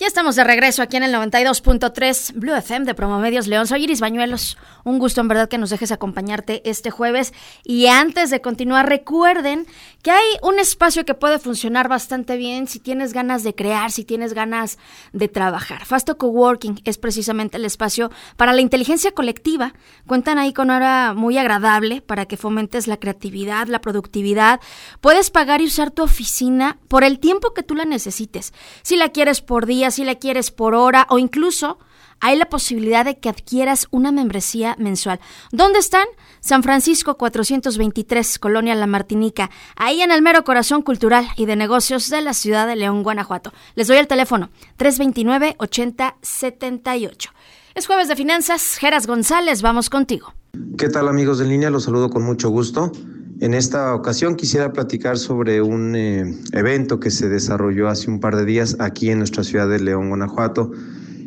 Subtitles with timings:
[0.00, 3.66] Ya estamos de regreso aquí en el 92.3 Blue FM de Promomedios León.
[3.66, 4.56] Soy Iris Bañuelos.
[4.82, 7.34] Un gusto en verdad que nos dejes acompañarte este jueves.
[7.64, 9.66] Y antes de continuar, recuerden
[10.02, 14.06] que hay un espacio que puede funcionar bastante bien si tienes ganas de crear, si
[14.06, 14.78] tienes ganas
[15.12, 15.84] de trabajar.
[15.84, 19.74] Fasto Coworking es precisamente el espacio para la inteligencia colectiva.
[20.06, 24.60] Cuentan ahí con hora muy agradable para que fomentes la creatividad, la productividad.
[25.02, 28.54] Puedes pagar y usar tu oficina por el tiempo que tú la necesites.
[28.80, 31.78] Si la quieres por día, si la quieres por hora o incluso
[32.20, 35.18] hay la posibilidad de que adquieras una membresía mensual.
[35.52, 36.06] ¿Dónde están?
[36.40, 42.10] San Francisco 423, Colonia La Martinica, ahí en el mero corazón cultural y de negocios
[42.10, 43.54] de la ciudad de León, Guanajuato.
[43.74, 47.30] Les doy el teléfono 329-8078.
[47.74, 48.76] Es jueves de finanzas.
[48.78, 50.34] Geras González, vamos contigo.
[50.76, 51.70] ¿Qué tal amigos de línea?
[51.70, 52.92] Los saludo con mucho gusto.
[53.40, 58.36] En esta ocasión quisiera platicar sobre un eh, evento que se desarrolló hace un par
[58.36, 60.72] de días aquí en nuestra ciudad de León, Guanajuato,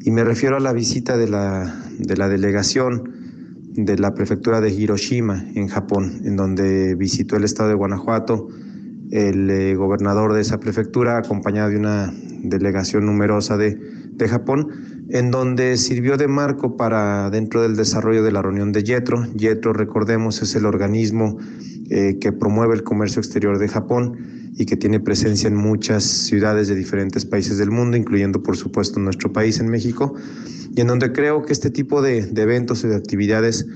[0.00, 3.10] y me refiero a la visita de la, de la delegación
[3.72, 8.46] de la prefectura de Hiroshima en Japón, en donde visitó el estado de Guanajuato
[9.10, 13.74] el eh, gobernador de esa prefectura, acompañado de una delegación numerosa de,
[14.12, 14.68] de Japón,
[15.10, 19.26] en donde sirvió de marco para dentro del desarrollo de la reunión de YETRO.
[19.34, 21.38] YETRO, recordemos, es el organismo
[21.90, 26.68] eh, que promueve el comercio exterior de Japón y que tiene presencia en muchas ciudades
[26.68, 30.14] de diferentes países del mundo, incluyendo por supuesto nuestro país en México,
[30.74, 33.66] y en donde creo que este tipo de, de eventos y de actividades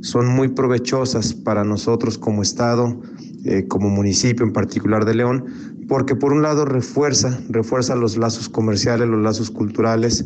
[0.00, 3.00] son muy provechosas para nosotros como Estado,
[3.44, 5.44] eh, como municipio en particular de León,
[5.88, 10.24] porque por un lado refuerza, refuerza los lazos comerciales, los lazos culturales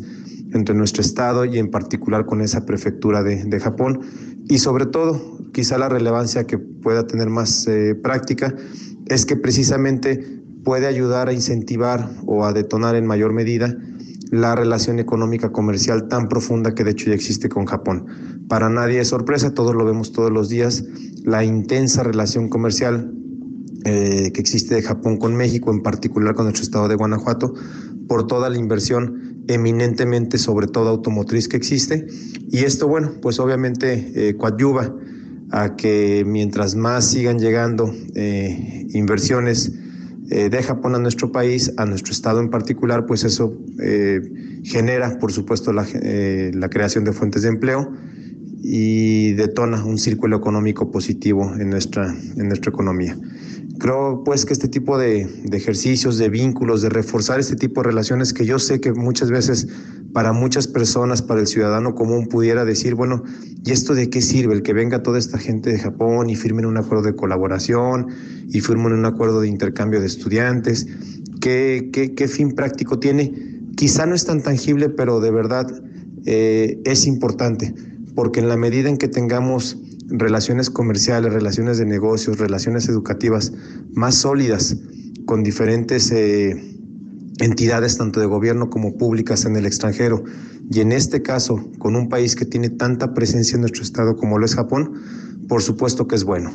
[0.53, 4.01] entre nuestro Estado y en particular con esa prefectura de, Japón,
[4.47, 8.53] y sobre todo quizá la relevancia que pueda tener más eh, práctica
[9.07, 13.75] es que precisamente puede ayudar a incentivar o a detonar en mayor medida
[14.31, 18.07] la relación económica comercial tan profunda que de hecho ya existe con Japón.
[18.47, 20.83] Para nadie es sorpresa, todos lo vemos todos los días,
[21.23, 23.13] la intensa relación comercial
[23.85, 27.53] eh, que existe de Japón con México, en particular con nuestro estado de Guanajuato,
[28.13, 32.05] por toda la inversión eminentemente sobre todo automotriz que existe.
[32.51, 34.93] Y esto, bueno, pues obviamente eh, coadyuva
[35.49, 39.71] a que mientras más sigan llegando eh, inversiones
[40.29, 44.21] eh, de Japón a nuestro país, a nuestro estado en particular, pues eso eh,
[44.63, 47.91] genera, por supuesto, la, eh, la, creación de fuentes de empleo
[49.33, 53.17] detona un círculo económico positivo en nuestra, en nuestra economía.
[53.79, 57.89] Creo pues que este tipo de, de, ejercicios, de vínculos, de reforzar este tipo de
[57.89, 59.67] relaciones que yo sé que muchas veces
[60.13, 63.23] para muchas personas, para el ciudadano común pudiera decir, bueno,
[63.65, 64.53] ¿y esto de qué sirve?
[64.53, 68.07] El que venga toda esta gente de Japón y firmen un acuerdo de colaboración
[68.47, 70.85] y firmen un acuerdo de intercambio de estudiantes,
[71.41, 73.33] ¿qué, qué, qué fin práctico tiene?
[73.75, 75.67] Quizá no es tan tangible, pero de verdad
[76.25, 77.73] eh, es importante,
[78.15, 83.53] porque en la medida en que tengamos relaciones comerciales, relaciones de negocios, relaciones educativas
[83.93, 84.75] más sólidas
[85.25, 86.55] con diferentes eh,
[87.39, 90.23] entidades tanto de gobierno como públicas en el extranjero
[90.69, 94.37] y en este caso con un país que tiene tanta presencia en nuestro estado como
[94.37, 94.93] lo es Japón,
[95.47, 96.51] por supuesto que es bueno.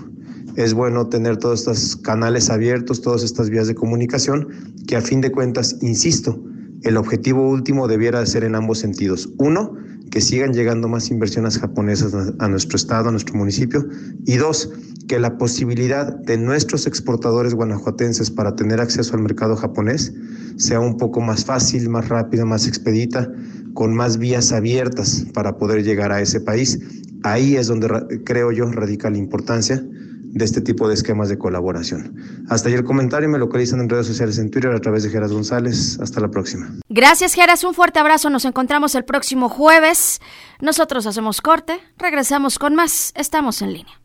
[0.57, 4.49] Es bueno tener todos estos canales abiertos, todas estas vías de comunicación,
[4.87, 6.43] que a fin de cuentas, insisto,
[6.83, 9.29] el objetivo último debiera ser en ambos sentidos.
[9.39, 9.77] Uno,
[10.19, 13.87] que sigan llegando más inversiones japonesas a nuestro estado, a nuestro municipio.
[14.27, 14.69] Y dos,
[15.07, 20.13] que la posibilidad de nuestros exportadores guanajuatenses para tener acceso al mercado japonés
[20.57, 23.31] sea un poco más fácil, más rápida, más expedita,
[23.75, 26.81] con más vías abiertas para poder llegar a ese país.
[27.23, 27.87] Ahí es donde
[28.25, 29.87] creo yo radica la importancia
[30.33, 32.17] de este tipo de esquemas de colaboración.
[32.49, 35.33] Hasta ahí el comentario, me localizan en redes sociales en Twitter a través de Geras
[35.33, 35.99] González.
[36.01, 36.71] Hasta la próxima.
[36.89, 40.21] Gracias Geras, un fuerte abrazo, nos encontramos el próximo jueves.
[40.61, 43.98] Nosotros hacemos corte, regresamos con más, estamos en línea.